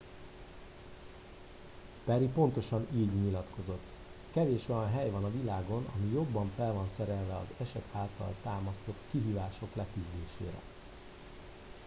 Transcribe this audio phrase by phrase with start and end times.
[2.05, 3.83] perry pontosan így nyilatkozott
[4.33, 8.97] kevés olyan hely van a világon ami jobban fel van szerelve az eset által támasztott
[9.11, 10.59] kihívások leküzdésére